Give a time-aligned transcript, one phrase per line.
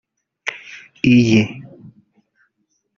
[1.13, 1.41] Iyi